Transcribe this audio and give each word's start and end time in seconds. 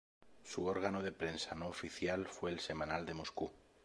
Su 0.43 0.65
órgano 0.65 1.03
de 1.03 1.11
prensa 1.11 1.53
no 1.53 1.67
oficial 1.67 2.25
fue 2.25 2.49
el 2.49 2.59
"Semanal 2.59 3.05
de 3.05 3.13
Moscú. 3.13 3.51